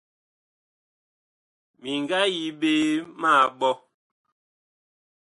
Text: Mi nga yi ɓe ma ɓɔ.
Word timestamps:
Mi 1.81 1.91
nga 2.01 2.19
yi 2.33 2.43
ɓe 2.59 2.71
ma 3.21 3.31
ɓɔ. 3.59 3.71